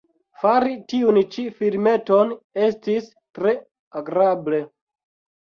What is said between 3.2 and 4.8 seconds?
tre agrable.